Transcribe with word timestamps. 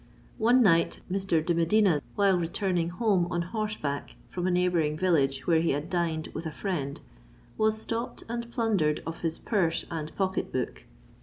One 0.39 0.63
night 0.63 1.01
Mr. 1.11 1.45
de 1.45 1.53
Medina, 1.53 2.01
while 2.15 2.35
returning 2.35 2.89
home 2.89 3.27
on 3.29 3.43
horseback 3.43 4.15
from 4.31 4.47
a 4.47 4.49
neighbouring 4.49 4.97
village 4.97 5.45
where 5.45 5.61
he 5.61 5.73
had 5.73 5.91
dined 5.91 6.29
with 6.33 6.47
a 6.47 6.51
friend, 6.51 6.99
was 7.55 7.79
stopped 7.79 8.23
and 8.27 8.49
plundered 8.51 9.03
of 9.05 9.21
his 9.21 9.37
purse 9.37 9.85
and 9.91 10.11
pocket 10.15 10.51
book. 10.51 10.85